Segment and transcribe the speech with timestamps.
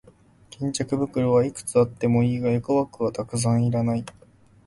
[0.49, 4.05] 巾着袋はいくつあってもいいが、エコバッグはたくさんはいらない。